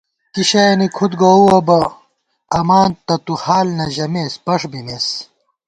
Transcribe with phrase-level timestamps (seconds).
[0.33, 1.79] کِی شَیَنی کھُد گووُوَہ بہ،
[2.57, 5.07] اماں تہ تُوحال نہ ژَمېس پݭ بِمېس